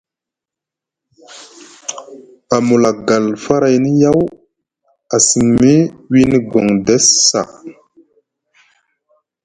A 2.55 2.57
mula 2.67 2.91
gal 3.07 3.25
farayni 3.43 3.91
yaw 4.03 4.19
a 5.15 5.17
siŋni 5.27 5.73
wini 6.11 6.37
Gondes 6.51 7.05
saa. 7.27 7.49